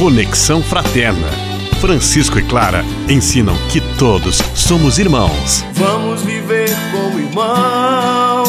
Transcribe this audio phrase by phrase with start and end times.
[0.00, 1.28] Conexão Fraterna.
[1.78, 5.62] Francisco e Clara ensinam que todos somos irmãos.
[5.74, 8.48] Vamos viver como irmãos.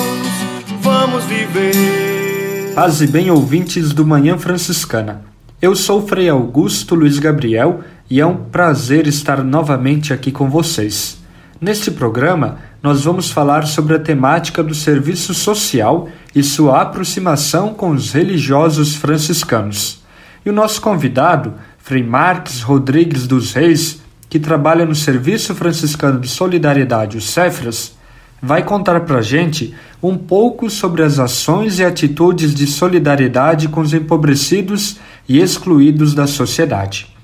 [0.80, 2.74] Vamos viver.
[2.74, 5.26] Paz e bem, ouvintes do Manhã Franciscana.
[5.62, 11.18] Eu sou Frei Augusto Luiz Gabriel e é um prazer estar novamente aqui com vocês.
[11.60, 17.90] Neste programa, nós vamos falar sobre a temática do serviço social e sua aproximação com
[17.90, 20.01] os religiosos franciscanos.
[20.44, 26.28] E o nosso convidado, Frei Marques Rodrigues dos Reis, que trabalha no Serviço Franciscano de
[26.28, 27.96] Solidariedade, o Cefras,
[28.42, 33.82] vai contar para a gente um pouco sobre as ações e atitudes de solidariedade com
[33.82, 34.98] os empobrecidos
[35.30, 37.16] e excluídos da sociedade.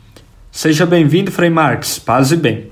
[0.52, 2.68] Seja bem-vindo, Frei Marques, paz e bem.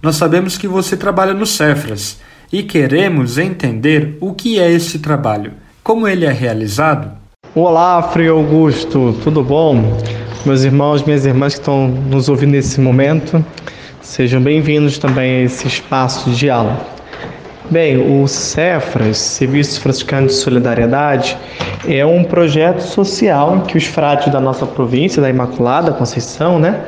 [0.00, 2.20] Nós sabemos que você trabalha no Cefras
[2.52, 7.17] e queremos entender o que é este trabalho, como ele é realizado
[7.60, 9.98] Olá, Frei Augusto, tudo bom?
[10.46, 13.44] Meus irmãos, minhas irmãs que estão nos ouvindo nesse momento,
[14.00, 16.80] sejam bem-vindos também a esse espaço de aula.
[17.68, 21.36] Bem, o Cefras, Serviço Franciscano de Solidariedade,
[21.84, 26.80] é um projeto social que os frades da nossa província, da Imaculada Conceição, né,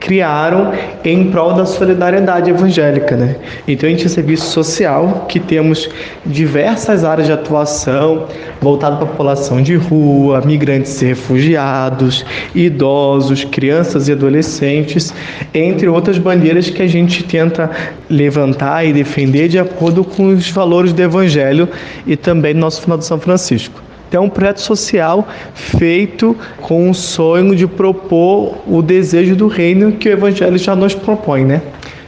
[0.00, 0.72] criaram
[1.04, 3.36] em prol da solidariedade evangélica, né?
[3.66, 5.88] Então a gente é um serviço social que temos
[6.24, 8.26] diversas áreas de atuação
[8.60, 12.24] voltado para a população de rua, migrantes e refugiados,
[12.54, 15.12] idosos, crianças e adolescentes,
[15.54, 17.70] entre outras bandeiras que a gente tenta
[18.08, 21.68] levantar e defender de acordo com os valores do evangelho
[22.06, 23.85] e também do nosso final de São Francisco.
[24.08, 29.92] Então, é um projeto social feito com o sonho de propor o desejo do reino
[29.92, 31.62] que o Evangelho já nos propõe, né?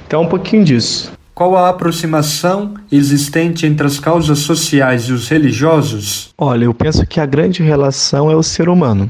[0.06, 1.12] Então, um pouquinho disso.
[1.34, 6.30] Qual a aproximação existente entre as causas sociais e os religiosos?
[6.36, 9.08] Olha, eu penso que a grande relação é o ser humano.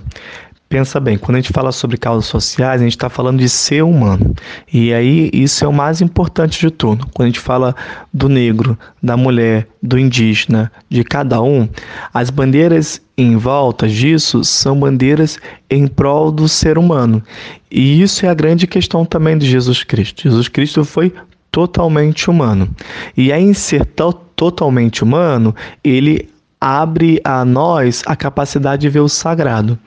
[0.68, 3.82] Pensa bem, quando a gente fala sobre causas sociais, a gente está falando de ser
[3.82, 4.34] humano.
[4.70, 7.06] E aí isso é o mais importante de tudo.
[7.14, 7.74] Quando a gente fala
[8.12, 11.66] do negro, da mulher, do indígena, de cada um,
[12.12, 15.38] as bandeiras em volta disso são bandeiras
[15.70, 17.22] em prol do ser humano.
[17.70, 20.24] E isso é a grande questão também de Jesus Cristo.
[20.24, 21.14] Jesus Cristo foi
[21.50, 22.68] totalmente humano.
[23.16, 26.28] E aí, em ser totalmente humano, ele
[26.60, 29.78] abre a nós a capacidade de ver o sagrado.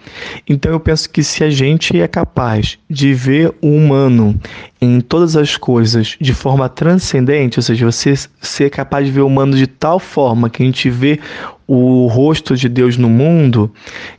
[0.47, 4.39] Então eu penso que se a gente é capaz de ver o humano
[4.81, 9.27] em todas as coisas de forma transcendente, ou seja, você ser capaz de ver o
[9.27, 11.19] humano de tal forma que a gente vê
[11.67, 13.71] o rosto de Deus no mundo,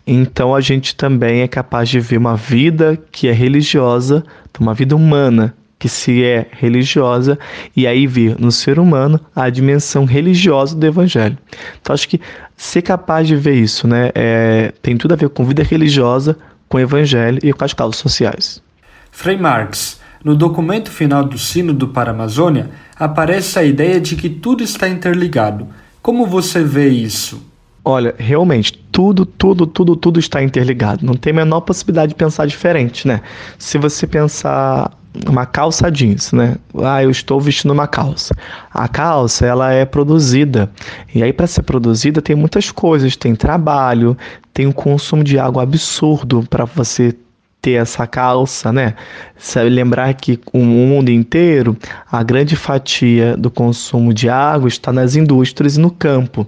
[0.06, 4.24] então a gente também é capaz de ver uma vida que é religiosa,
[4.58, 7.36] uma vida humana, que se é religiosa
[7.74, 11.36] e aí vir no ser humano a dimensão religiosa do evangelho.
[11.80, 12.20] Então acho que
[12.56, 16.38] ser capaz de ver isso, né, é, tem tudo a ver com vida religiosa,
[16.68, 18.62] com o evangelho e com as causas sociais.
[19.10, 24.30] Frei Marx, no documento final do Sínodo para a Amazônia, aparece a ideia de que
[24.30, 25.66] tudo está interligado.
[26.00, 27.44] Como você vê isso?
[27.84, 31.04] Olha, realmente, tudo, tudo, tudo, tudo está interligado.
[31.04, 33.20] Não tem a menor possibilidade de pensar diferente, né?
[33.58, 34.92] Se você pensar
[35.28, 36.56] uma calça jeans, né?
[36.82, 38.34] Ah, eu estou vestindo uma calça.
[38.72, 40.70] A calça, ela é produzida.
[41.14, 44.16] E aí para ser produzida tem muitas coisas, tem trabalho,
[44.54, 47.14] tem um consumo de água absurdo para você
[47.62, 48.94] ter essa calça, né?
[49.38, 51.76] Sabe lembrar que o mundo inteiro,
[52.10, 56.44] a grande fatia do consumo de água está nas indústrias e no campo.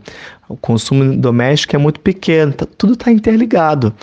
[0.47, 3.95] O consumo doméstico é muito pequeno, tá, tudo está interligado.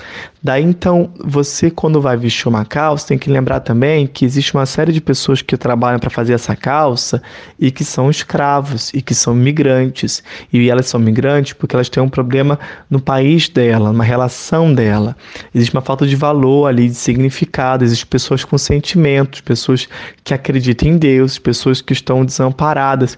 [0.41, 4.65] Daí então, você quando vai vestir uma calça, tem que lembrar também que existe uma
[4.65, 7.21] série de pessoas que trabalham para fazer essa calça
[7.59, 10.23] e que são escravos e que são migrantes.
[10.51, 12.59] E elas são migrantes porque elas têm um problema
[12.89, 15.15] no país dela, numa relação dela.
[15.53, 19.87] Existe uma falta de valor ali, de significado, existem pessoas com sentimentos, pessoas
[20.23, 23.15] que acreditam em Deus, pessoas que estão desamparadas.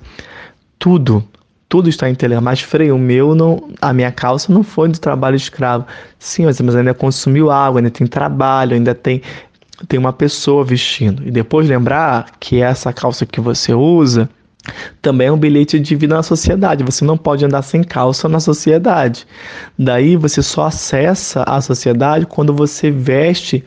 [0.78, 1.26] Tudo
[1.74, 2.46] tudo está interligado.
[2.46, 5.88] Mas freio, o meu não, a minha calça não foi do trabalho escravo.
[6.20, 9.24] Sim, mas, mas ainda consumiu água, ainda tem trabalho, ainda tem
[9.88, 11.28] tem uma pessoa vestindo.
[11.28, 14.30] E depois lembrar que essa calça que você usa
[15.02, 16.84] também é um bilhete de vida na sociedade.
[16.84, 19.26] Você não pode andar sem calça na sociedade.
[19.78, 23.64] Daí você só acessa a sociedade quando você veste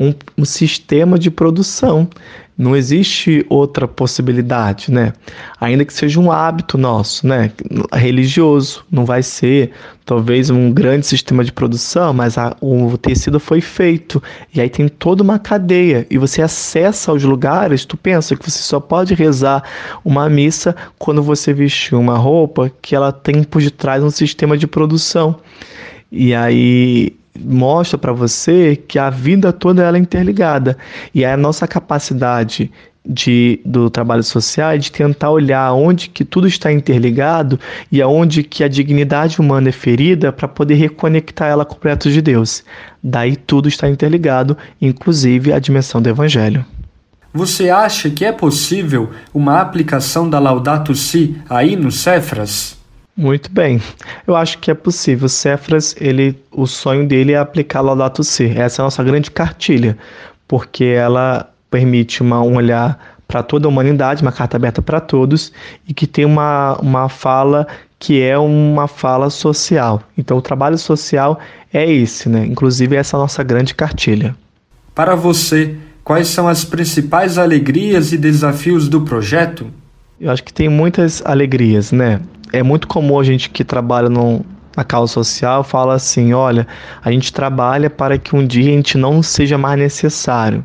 [0.00, 2.08] um, um sistema de produção.
[2.56, 5.14] Não existe outra possibilidade, né?
[5.58, 7.50] Ainda que seja um hábito nosso, né?
[7.90, 9.70] Religioso, não vai ser
[10.04, 14.22] talvez um grande sistema de produção, mas a, o tecido foi feito
[14.54, 17.86] e aí tem toda uma cadeia e você acessa aos lugares.
[17.86, 19.62] Tu pensa que você só pode rezar
[20.04, 24.66] uma missa quando você vestir uma roupa que ela tem por detrás um sistema de
[24.66, 25.36] produção.
[26.12, 30.76] E aí mostra para você que a vida toda ela é interligada
[31.14, 32.70] e a nossa capacidade
[33.04, 37.58] de, do trabalho social é de tentar olhar onde que tudo está interligado
[37.90, 42.10] e aonde que a dignidade humana é ferida para poder reconectar ela com o projeto
[42.10, 42.62] de Deus.
[43.02, 46.64] Daí tudo está interligado, inclusive a dimensão do Evangelho.
[47.32, 52.79] Você acha que é possível uma aplicação da Laudato Si aí no Cefras?
[53.16, 53.80] Muito bem.
[54.26, 55.26] Eu acho que é possível.
[55.26, 58.46] O Cefras, ele, o sonho dele é aplicar Laudato Si.
[58.56, 59.98] Essa é a nossa grande cartilha,
[60.48, 62.98] porque ela permite uma, um olhar
[63.28, 65.52] para toda a humanidade, uma carta aberta para todos
[65.86, 67.66] e que tem uma, uma fala
[67.96, 70.02] que é uma fala social.
[70.16, 71.38] Então, o trabalho social
[71.72, 72.44] é esse, né?
[72.46, 74.34] Inclusive, essa é a nossa grande cartilha.
[74.94, 79.66] Para você, quais são as principais alegrias e desafios do projeto?
[80.18, 82.20] Eu acho que tem muitas alegrias, né?
[82.52, 84.44] É muito comum a gente que trabalha no,
[84.76, 86.66] na causa social fala assim: olha,
[87.02, 90.64] a gente trabalha para que um dia a gente não seja mais necessário.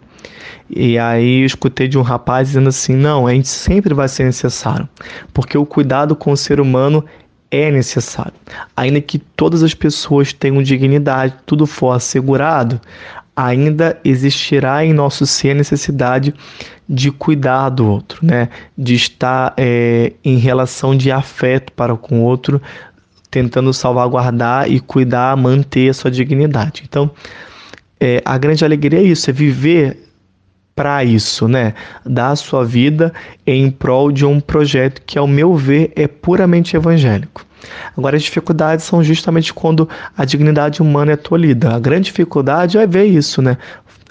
[0.70, 4.24] E aí eu escutei de um rapaz dizendo assim: não, a gente sempre vai ser
[4.24, 4.88] necessário,
[5.34, 7.04] porque o cuidado com o ser humano
[7.52, 8.34] é necessário.
[8.76, 12.82] Ainda que todas as pessoas tenham dignidade, tudo for assegurado,
[13.36, 16.34] ainda existirá em nosso ser a necessidade
[16.88, 18.50] de cuidar do outro, né?
[18.78, 22.62] de estar é, em relação de afeto para com o outro,
[23.30, 26.84] tentando salvaguardar e cuidar, manter a sua dignidade.
[26.88, 27.12] Então,
[28.00, 30.06] é, a grande alegria é isso, é viver
[30.76, 31.74] para isso, né?
[32.06, 33.14] Dar a sua vida
[33.48, 37.45] em prol de um projeto que, ao meu ver, é puramente evangélico.
[37.98, 41.74] Agora, as dificuldades são justamente quando a dignidade humana é tolhida.
[41.74, 43.58] A grande dificuldade é ver isso, né?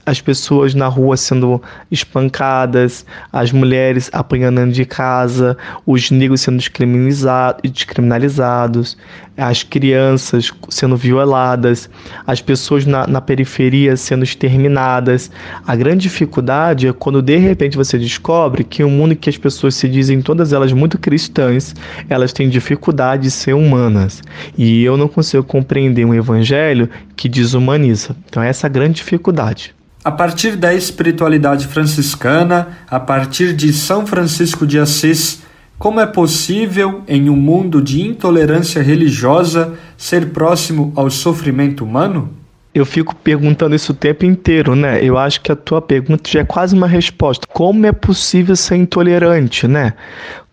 [0.06, 5.56] As pessoas na rua sendo espancadas, as mulheres apanhando de casa,
[5.86, 8.98] os negros sendo descriminalizados,
[9.36, 11.88] as crianças sendo violadas,
[12.26, 15.30] as pessoas na, na periferia sendo exterminadas.
[15.66, 19.36] A grande dificuldade é quando de repente você descobre que o um mundo que as
[19.36, 21.74] pessoas se dizem todas elas muito cristãs,
[22.08, 24.22] elas têm dificuldade de ser humanas.
[24.56, 28.14] E eu não consigo compreender um evangelho que desumaniza.
[28.28, 29.74] Então essa é a grande dificuldade.
[30.04, 35.42] A partir da espiritualidade franciscana, a partir de São Francisco de Assis,
[35.78, 42.28] como é possível, em um mundo de intolerância religiosa, ser próximo ao sofrimento humano?
[42.74, 45.02] Eu fico perguntando isso o tempo inteiro, né?
[45.02, 47.46] Eu acho que a tua pergunta já é quase uma resposta.
[47.50, 49.94] Como é possível ser intolerante, né?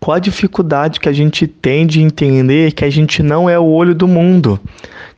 [0.00, 3.66] Qual a dificuldade que a gente tem de entender que a gente não é o
[3.66, 4.58] olho do mundo?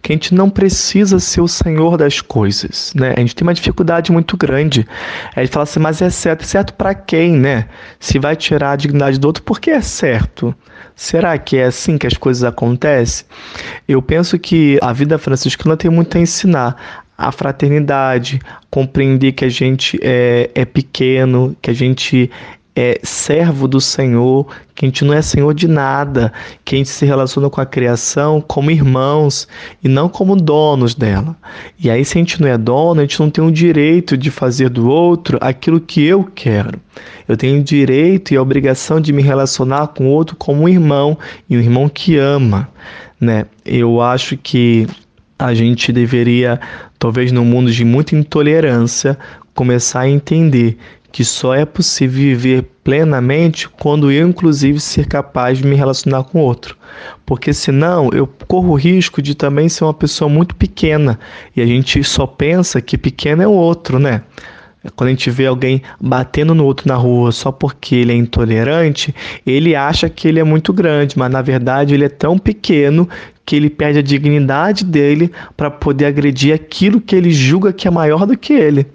[0.05, 3.15] Que a gente não precisa ser o senhor das coisas, né?
[3.17, 4.87] A gente tem uma dificuldade muito grande.
[5.35, 6.43] A gente fala assim, mas é certo.
[6.43, 7.67] É certo para quem, né?
[7.99, 10.55] Se vai tirar a dignidade do outro, por que é certo?
[10.95, 13.25] Será que é assim que as coisas acontecem?
[13.89, 18.41] Eu penso que a vida franciscana tem muito a ensinar a fraternidade,
[18.71, 22.31] compreender que a gente é, é pequeno, que a gente
[22.76, 26.32] é servo do Senhor, que a gente não é senhor de nada,
[26.65, 29.47] que a gente se relaciona com a criação como irmãos
[29.82, 31.37] e não como donos dela.
[31.79, 34.31] E aí, se a gente não é dono, a gente não tem o direito de
[34.31, 36.81] fazer do outro aquilo que eu quero.
[37.29, 40.69] Eu tenho o direito e a obrigação de me relacionar com o outro como um
[40.69, 41.17] irmão
[41.49, 42.69] e um irmão que ama.
[43.20, 43.47] Né?
[43.65, 44.88] Eu acho que
[45.39, 46.61] a gente deveria,
[46.99, 49.19] talvez num mundo de muita intolerância,
[49.55, 50.79] começar a entender
[51.15, 56.41] que só é possível viver plenamente quando eu, inclusive, ser capaz de me relacionar com
[56.41, 56.77] outro.
[57.25, 61.19] Porque senão eu corro o risco de também ser uma pessoa muito pequena
[61.55, 64.23] e a gente só pensa que pequeno é o outro, né?
[64.94, 69.14] Quando a gente vê alguém batendo no outro na rua só porque ele é intolerante,
[69.46, 73.08] ele acha que ele é muito grande, mas na verdade ele é tão pequeno
[73.46, 77.91] que ele perde a dignidade dele para poder agredir aquilo que ele julga que é
[77.91, 78.86] maior do que ele.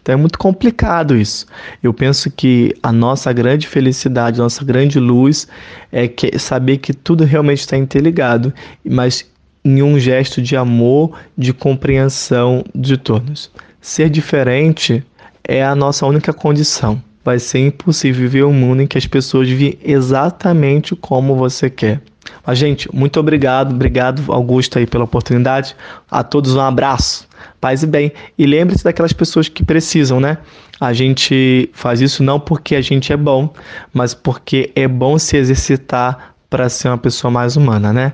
[0.00, 1.46] Então é muito complicado isso.
[1.82, 5.48] Eu penso que a nossa grande felicidade, a nossa grande luz
[5.90, 9.28] é que saber que tudo realmente está interligado, mas
[9.64, 13.50] em um gesto de amor, de compreensão de todos.
[13.80, 15.04] Ser diferente
[15.46, 17.02] é a nossa única condição.
[17.24, 22.00] Vai ser impossível viver um mundo em que as pessoas vivem exatamente como você quer.
[22.44, 25.74] Mas, gente, muito obrigado, obrigado, Augusto, aí, pela oportunidade.
[26.10, 27.28] A todos um abraço,
[27.60, 28.12] paz e bem.
[28.38, 30.38] E lembre-se daquelas pessoas que precisam, né?
[30.80, 33.52] A gente faz isso não porque a gente é bom,
[33.92, 38.12] mas porque é bom se exercitar para ser uma pessoa mais humana, né?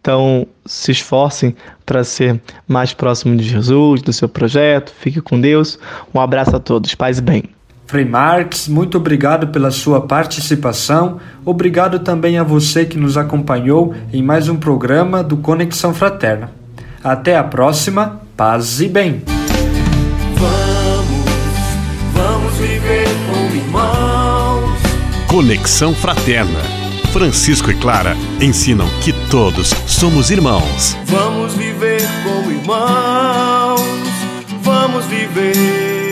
[0.00, 1.54] Então, se esforcem
[1.84, 4.92] para ser mais próximo de Jesus, do seu projeto.
[4.98, 5.78] Fique com Deus.
[6.14, 6.94] Um abraço a todos.
[6.94, 7.44] Paz e bem.
[7.86, 11.18] Frei Marx, muito obrigado pela sua participação.
[11.44, 16.52] Obrigado também a você que nos acompanhou em mais um programa do Conexão Fraterna.
[17.02, 19.22] Até a próxima paz e bem.
[20.36, 21.24] Vamos,
[22.14, 24.80] vamos viver como irmãos.
[25.28, 26.60] Conexão Fraterna.
[27.12, 30.96] Francisco e Clara ensinam que todos somos irmãos.
[31.06, 33.80] Vamos viver como irmãos.
[34.64, 36.09] Vamos viver.